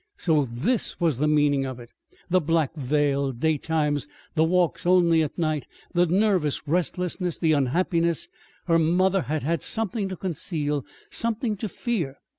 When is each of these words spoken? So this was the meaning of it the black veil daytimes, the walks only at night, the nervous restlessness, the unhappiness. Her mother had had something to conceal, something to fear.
So 0.17 0.45
this 0.51 0.99
was 0.99 1.19
the 1.19 1.27
meaning 1.27 1.63
of 1.63 1.79
it 1.79 1.91
the 2.27 2.41
black 2.41 2.73
veil 2.73 3.31
daytimes, 3.31 4.07
the 4.33 4.43
walks 4.43 4.87
only 4.87 5.21
at 5.21 5.37
night, 5.37 5.67
the 5.93 6.07
nervous 6.07 6.67
restlessness, 6.67 7.37
the 7.37 7.51
unhappiness. 7.53 8.27
Her 8.65 8.79
mother 8.79 9.21
had 9.21 9.43
had 9.43 9.61
something 9.61 10.09
to 10.09 10.15
conceal, 10.17 10.87
something 11.11 11.55
to 11.57 11.69
fear. 11.69 12.17